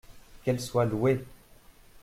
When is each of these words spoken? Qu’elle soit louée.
Qu’elle 0.43 0.59
soit 0.59 0.85
louée. 0.89 1.23